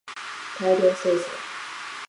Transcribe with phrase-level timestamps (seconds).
[0.57, 1.23] 大量生産